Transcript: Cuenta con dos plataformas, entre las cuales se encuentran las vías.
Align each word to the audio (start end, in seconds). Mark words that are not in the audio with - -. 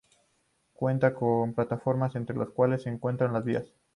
Cuenta 0.73 1.13
con 1.13 1.49
dos 1.49 1.55
plataformas, 1.57 2.15
entre 2.15 2.35
las 2.35 2.49
cuales 2.49 2.81
se 2.81 2.89
encuentran 2.89 3.33
las 3.33 3.45
vías. 3.45 3.71